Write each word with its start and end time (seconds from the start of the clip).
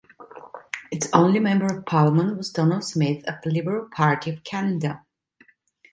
Its 0.89 1.07
only 1.13 1.39
Member 1.39 1.67
of 1.67 1.85
Parliament 1.85 2.35
was 2.35 2.49
Donald 2.49 2.83
Smith 2.83 3.23
of 3.27 3.35
the 3.43 3.51
Liberal 3.51 3.87
Party 3.87 4.31
of 4.31 4.43
Canada. 4.43 5.03